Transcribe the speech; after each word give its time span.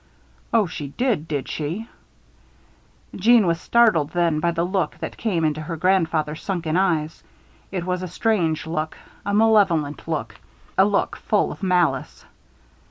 "Oh, 0.51 0.65
she 0.65 0.87
did, 0.87 1.27
did 1.27 1.47
she?" 1.47 1.87
Jeanne 3.15 3.45
was 3.45 3.61
startled 3.61 4.09
then 4.09 4.39
by 4.39 4.49
the 4.49 4.63
look 4.63 4.97
that 4.97 5.15
came 5.15 5.45
into 5.45 5.61
her 5.61 5.77
grandfather's 5.77 6.41
sunken 6.41 6.75
eyes. 6.75 7.23
It 7.71 7.85
was 7.85 8.01
a 8.01 8.07
strange 8.07 8.65
look; 8.65 8.97
a 9.27 9.31
malevolent 9.35 10.07
look; 10.07 10.39
a 10.75 10.85
look 10.85 11.17
full 11.17 11.51
of 11.51 11.61
malice. 11.61 12.25